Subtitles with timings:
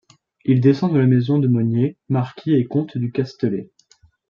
[0.45, 3.69] Il descend de la Maison de Monier, marquis et comtes du Castellet.